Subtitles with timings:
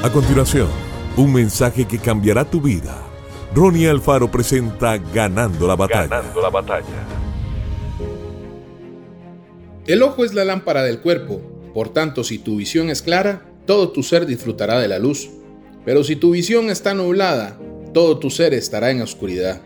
[0.00, 0.68] A continuación,
[1.16, 3.02] un mensaje que cambiará tu vida.
[3.52, 6.06] Ronnie Alfaro presenta Ganando la batalla.
[6.06, 6.84] Ganando la batalla.
[9.88, 11.40] El ojo es la lámpara del cuerpo,
[11.74, 15.30] por tanto si tu visión es clara, todo tu ser disfrutará de la luz.
[15.84, 17.58] Pero si tu visión está nublada,
[17.92, 19.60] todo tu ser estará en oscuridad.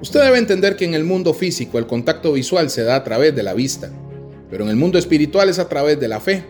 [0.00, 3.36] Usted debe entender que en el mundo físico el contacto visual se da a través
[3.36, 3.90] de la vista,
[4.48, 6.46] pero en el mundo espiritual es a través de la fe.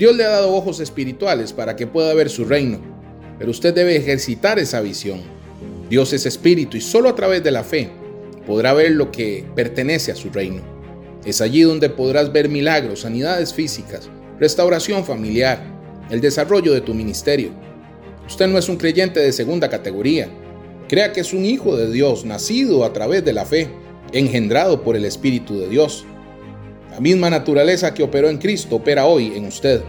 [0.00, 2.80] Dios le ha dado ojos espirituales para que pueda ver su reino,
[3.38, 5.20] pero usted debe ejercitar esa visión.
[5.90, 7.90] Dios es espíritu y solo a través de la fe
[8.46, 10.62] podrá ver lo que pertenece a su reino.
[11.26, 15.62] Es allí donde podrás ver milagros, sanidades físicas, restauración familiar,
[16.08, 17.50] el desarrollo de tu ministerio.
[18.26, 20.30] Usted no es un creyente de segunda categoría.
[20.88, 23.68] Crea que es un hijo de Dios, nacido a través de la fe,
[24.14, 26.06] engendrado por el Espíritu de Dios.
[26.90, 29.80] La misma naturaleza que operó en Cristo opera hoy en usted.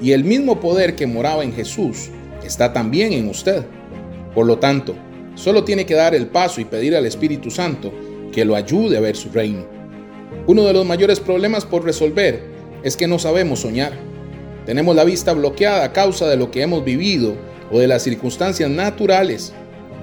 [0.00, 2.10] Y el mismo poder que moraba en Jesús
[2.44, 3.64] está también en usted.
[4.34, 4.94] Por lo tanto,
[5.34, 7.92] solo tiene que dar el paso y pedir al Espíritu Santo
[8.32, 9.66] que lo ayude a ver su reino.
[10.46, 12.42] Uno de los mayores problemas por resolver
[12.82, 13.92] es que no sabemos soñar.
[14.64, 17.34] Tenemos la vista bloqueada a causa de lo que hemos vivido
[17.70, 19.52] o de las circunstancias naturales,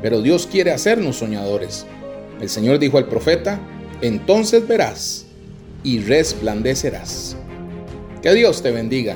[0.01, 1.85] pero Dios quiere hacernos soñadores.
[2.39, 3.59] El Señor dijo al profeta,
[4.01, 5.25] entonces verás
[5.83, 7.35] y resplandecerás.
[8.21, 9.15] Que Dios te bendiga